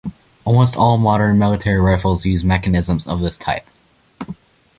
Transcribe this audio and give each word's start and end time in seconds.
Almost 0.45 0.77
all 0.77 0.97
modern 0.97 1.37
military 1.37 1.79
rifles 1.79 2.25
use 2.25 2.43
mechanisms 2.43 3.05
of 3.05 3.19
this 3.19 3.37
type. 3.37 3.67